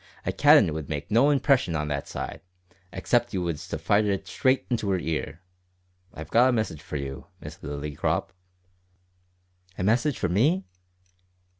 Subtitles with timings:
[0.25, 2.41] A cannon would make no impression on that side,
[2.91, 5.41] except you was to fire it straight into her ear.
[6.11, 8.31] I've got a message for you, Miss Lillycrop."
[9.77, 10.63] "A message for me?"